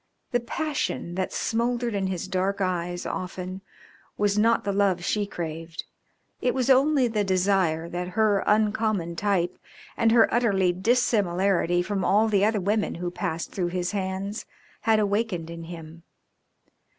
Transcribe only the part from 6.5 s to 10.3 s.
was only the desire that her uncommon type and her